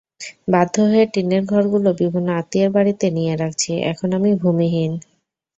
বাধ্য 0.47 0.75
হয়ে 0.89 1.05
টিনের 1.13 1.43
ঘরগুলো 1.45 1.89
বিভিন্ন 2.01 2.27
আত্মীয়ের 2.39 2.71
বাড়িতে 2.75 3.05
নিয়ে 3.17 3.33
রাখছি, 3.41 3.71
এখন 3.91 4.09
আমি 4.17 4.31
ভূমিহীন। 4.41 4.91